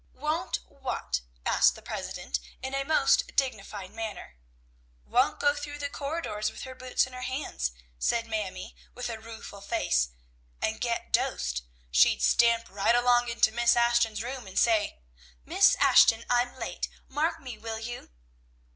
"Won't 0.15 0.61
what?" 0.67 1.21
asked 1.45 1.75
the 1.75 1.83
president 1.83 2.39
in 2.63 2.73
a 2.73 2.83
most 2.83 3.35
dignified 3.35 3.91
manner. 3.91 4.39
"Won't 5.05 5.39
go 5.39 5.53
through 5.53 5.77
the 5.77 5.89
corridors 5.91 6.49
with 6.49 6.63
her 6.63 6.73
boots 6.73 7.05
in 7.05 7.13
her 7.13 7.21
hands," 7.21 7.71
said 7.99 8.25
Mamie 8.25 8.75
with 8.95 9.11
a 9.11 9.19
rueful 9.19 9.61
face, 9.61 10.09
"and 10.59 10.81
get 10.81 11.13
dosed. 11.13 11.61
She'd 11.91 12.23
stamp 12.23 12.67
right 12.67 12.95
along 12.95 13.29
into 13.29 13.51
Miss 13.51 13.75
Ashton's 13.75 14.23
room, 14.23 14.47
and 14.47 14.57
say, 14.57 15.03
"'Miss 15.45 15.75
Ashton, 15.75 16.25
I'm 16.31 16.57
late. 16.57 16.89
Mark 17.07 17.39
me, 17.39 17.59
will 17.59 17.77
you?'" 17.77 18.09